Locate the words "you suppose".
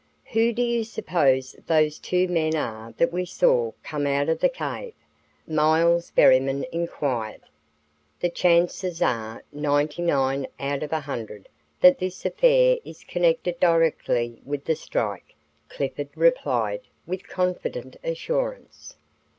0.63-1.55